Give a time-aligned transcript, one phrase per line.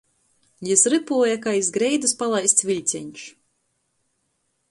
[0.67, 3.29] Jis rypuoja kai iz greidys palaists viļceņš.